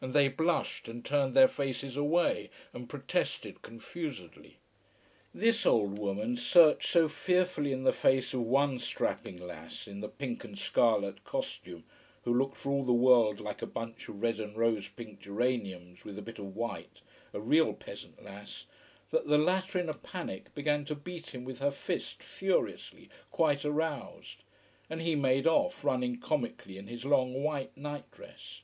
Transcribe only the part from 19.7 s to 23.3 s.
in a panic began to beat him with her fist, furiously,